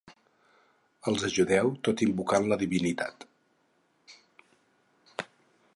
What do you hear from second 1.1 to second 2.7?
Els ajudeu tot invocant la